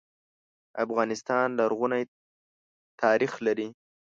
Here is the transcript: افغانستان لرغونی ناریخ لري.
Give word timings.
افغانستان 0.83 1.45
لرغونی 1.59 2.01
ناریخ 3.01 3.33
لري. 3.45 3.67